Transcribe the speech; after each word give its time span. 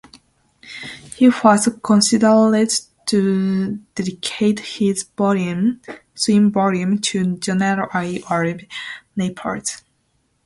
He 1.13 1.29
first 1.29 1.83
considered 1.83 2.71
to 3.05 3.75
dedicate 3.93 4.59
his 4.59 5.05
"slim 6.15 6.51
volume" 6.51 6.97
to 6.97 7.37
Joanna 7.37 7.87
I 7.93 8.23
of 8.27 8.61
Naples. 9.15 9.83